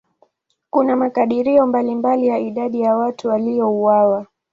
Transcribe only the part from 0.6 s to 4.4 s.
Kuna makadirio mbalimbali ya idadi ya watu waliouawa.